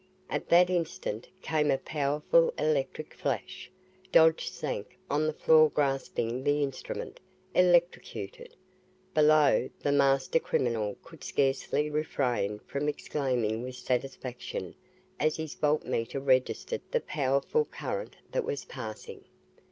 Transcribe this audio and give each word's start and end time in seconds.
At 0.31 0.49
that 0.49 0.71
instant 0.71 1.27
came 1.43 1.69
a 1.69 1.77
powerful 1.77 2.55
electric 2.57 3.13
flash. 3.13 3.69
Dodge 4.11 4.49
sank 4.49 4.97
on 5.11 5.27
the 5.27 5.31
floor 5.33 5.69
grasping 5.69 6.43
the 6.43 6.63
instrument, 6.63 7.19
electrocuted. 7.53 8.55
Below, 9.13 9.69
the 9.79 9.91
master 9.91 10.39
criminal 10.39 10.97
could 11.03 11.23
scarcely 11.23 11.87
refrain 11.87 12.61
from 12.65 12.89
exclaiming 12.89 13.61
with 13.61 13.75
satisfaction 13.75 14.73
as 15.19 15.37
his 15.37 15.53
voltmeter 15.53 16.19
registered 16.19 16.81
the 16.89 17.01
powerful 17.01 17.65
current 17.65 18.15
that 18.31 18.43
was 18.43 18.65
passing. 18.65 19.25